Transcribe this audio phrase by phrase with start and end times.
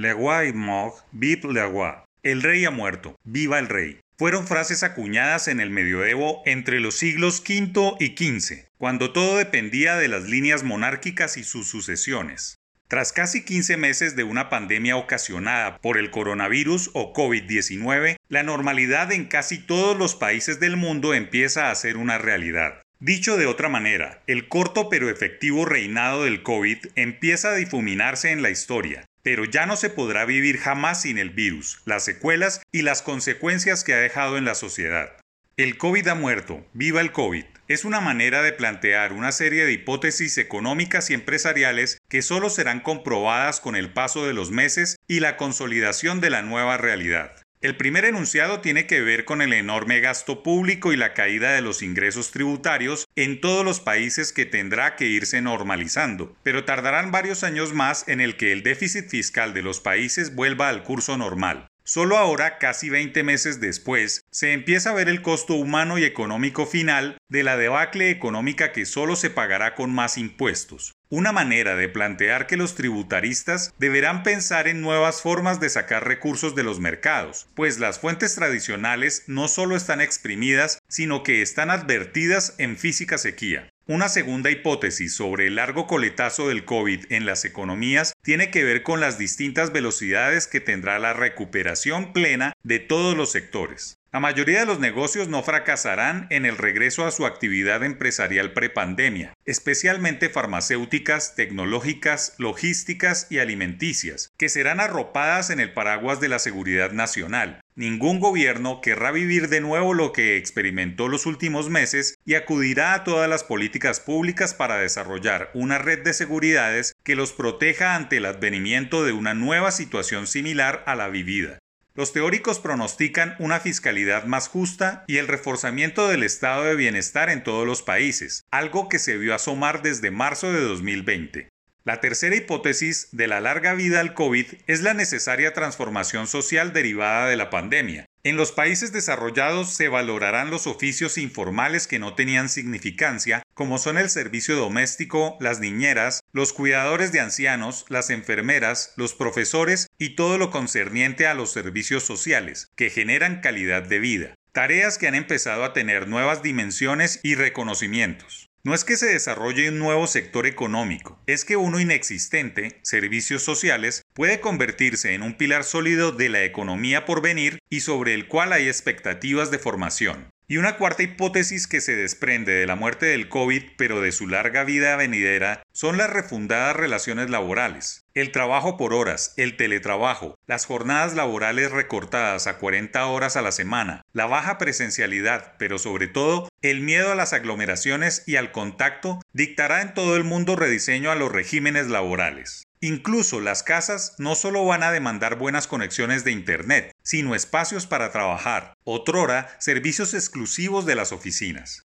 [0.00, 1.92] Le roi mort, vive le roi.
[2.22, 4.00] El rey ha muerto, viva el rey.
[4.16, 9.96] Fueron frases acuñadas en el medioevo entre los siglos V y XV, cuando todo dependía
[9.96, 12.56] de las líneas monárquicas y sus sucesiones.
[12.88, 19.12] Tras casi 15 meses de una pandemia ocasionada por el coronavirus o COVID-19, la normalidad
[19.12, 22.80] en casi todos los países del mundo empieza a ser una realidad.
[23.00, 28.42] Dicho de otra manera, el corto pero efectivo reinado del COVID empieza a difuminarse en
[28.42, 32.82] la historia, pero ya no se podrá vivir jamás sin el virus, las secuelas y
[32.82, 35.10] las consecuencias que ha dejado en la sociedad.
[35.56, 39.72] El COVID ha muerto, viva el COVID, es una manera de plantear una serie de
[39.72, 45.20] hipótesis económicas y empresariales que solo serán comprobadas con el paso de los meses y
[45.20, 47.39] la consolidación de la nueva realidad.
[47.62, 51.60] El primer enunciado tiene que ver con el enorme gasto público y la caída de
[51.60, 57.44] los ingresos tributarios en todos los países que tendrá que irse normalizando, pero tardarán varios
[57.44, 61.69] años más en el que el déficit fiscal de los países vuelva al curso normal.
[61.92, 66.64] Solo ahora, casi 20 meses después, se empieza a ver el costo humano y económico
[66.64, 71.88] final de la debacle económica que solo se pagará con más impuestos una manera de
[71.88, 77.48] plantear que los tributaristas deberán pensar en nuevas formas de sacar recursos de los mercados,
[77.54, 83.68] pues las fuentes tradicionales no solo están exprimidas, sino que están advertidas en física sequía.
[83.90, 88.84] Una segunda hipótesis sobre el largo coletazo del COVID en las economías tiene que ver
[88.84, 93.98] con las distintas velocidades que tendrá la recuperación plena de todos los sectores.
[94.12, 99.34] La mayoría de los negocios no fracasarán en el regreso a su actividad empresarial prepandemia,
[99.44, 106.92] especialmente farmacéuticas, tecnológicas, logísticas y alimenticias, que serán arropadas en el paraguas de la seguridad
[106.92, 107.60] nacional.
[107.80, 113.04] Ningún gobierno querrá vivir de nuevo lo que experimentó los últimos meses y acudirá a
[113.04, 118.26] todas las políticas públicas para desarrollar una red de seguridades que los proteja ante el
[118.26, 121.58] advenimiento de una nueva situación similar a la vivida.
[121.94, 127.42] Los teóricos pronostican una fiscalidad más justa y el reforzamiento del estado de bienestar en
[127.42, 131.49] todos los países, algo que se vio asomar desde marzo de 2020.
[131.90, 137.26] La tercera hipótesis de la larga vida al COVID es la necesaria transformación social derivada
[137.26, 142.50] de la pandemia, en los países desarrollados se valorarán los oficios informales que no tenían
[142.50, 149.14] significancia, como son el servicio doméstico, las niñeras, los cuidadores de ancianos, las enfermeras, los
[149.14, 154.34] profesores y todo lo concerniente a los servicios sociales, que generan calidad de vida.
[154.52, 158.49] Tareas que han empezado a tener nuevas dimensiones y reconocimientos.
[158.62, 164.02] No es que se desarrolle un nuevo sector económico, es que uno inexistente, servicios sociales,
[164.12, 168.52] puede convertirse en un pilar sólido de la economía por venir y sobre el cual
[168.52, 170.29] hay expectativas de formación.
[170.50, 174.26] Y una cuarta hipótesis que se desprende de la muerte del COVID, pero de su
[174.26, 178.04] larga vida venidera, son las refundadas relaciones laborales.
[178.14, 183.52] El trabajo por horas, el teletrabajo, las jornadas laborales recortadas a 40 horas a la
[183.52, 189.20] semana, la baja presencialidad, pero sobre todo el miedo a las aglomeraciones y al contacto
[189.32, 192.66] dictará en todo el mundo rediseño a los regímenes laborales.
[192.82, 198.10] Incluso las casas no solo van a demandar buenas conexiones de Internet, sino espacios para
[198.10, 201.89] trabajar, otrora servicios exclusivos de las oficinas.